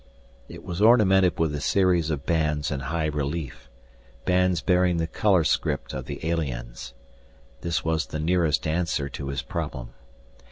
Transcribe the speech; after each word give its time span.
It 0.49 0.63
was 0.63 0.81
ornamented 0.81 1.37
with 1.37 1.53
a 1.53 1.61
series 1.61 2.09
of 2.09 2.25
bands 2.25 2.71
in 2.71 2.79
high 2.79 3.05
relief, 3.05 3.69
bands 4.25 4.59
bearing 4.59 4.97
the 4.97 5.05
color 5.05 5.43
script 5.43 5.93
of 5.93 6.05
the 6.05 6.25
aliens. 6.27 6.95
This 7.61 7.85
was 7.85 8.07
the 8.07 8.17
nearest 8.19 8.65
answer 8.65 9.09
to 9.09 9.27
his 9.27 9.43
problem. 9.43 9.93